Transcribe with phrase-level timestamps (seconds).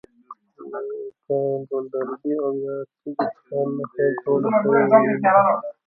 [0.69, 1.37] لکه
[1.71, 4.49] له لرګي او یا تیږي څخه نښه جوړه
[4.91, 5.33] شوې ده.